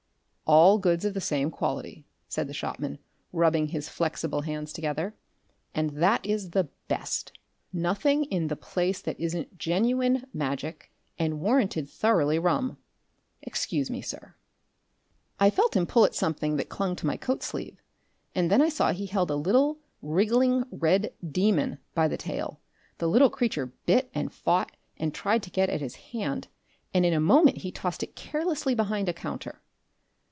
[0.53, 2.99] "All goods of the same quality," said the shopman,
[3.31, 5.15] rubbing his flexible hands together,
[5.73, 7.31] "and that is the Best.
[7.71, 12.75] Nothing in the place that isn't genuine Magic, and warranted thoroughly rum.
[13.41, 14.35] Excuse me, sir!"
[15.39, 17.81] I felt him pull at something that clung to my coat sleeve,
[18.35, 22.59] and then I saw he held a little, wriggling red demon by the tail
[22.97, 26.49] the little creature bit and fought and tried to get at his hand
[26.93, 29.61] and in a moment he tossed it carelessly behind a counter.